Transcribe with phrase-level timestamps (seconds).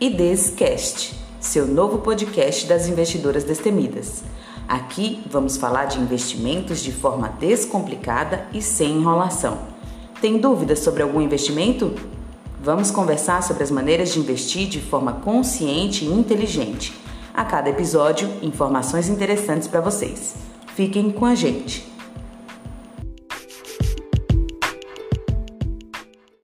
[0.00, 4.24] IDEScast, seu novo podcast das investidoras destemidas.
[4.66, 9.56] Aqui vamos falar de investimentos de forma descomplicada e sem enrolação.
[10.20, 11.94] Tem dúvidas sobre algum investimento?
[12.60, 16.92] Vamos conversar sobre as maneiras de investir de forma consciente e inteligente.
[17.32, 20.34] A cada episódio, informações interessantes para vocês.
[20.74, 21.93] Fiquem com a gente.